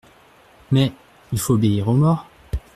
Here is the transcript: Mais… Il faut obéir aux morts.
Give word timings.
Mais… 0.71 0.91
Il 1.31 1.37
faut 1.39 1.53
obéir 1.53 1.87
aux 1.87 1.93
morts. 1.93 2.25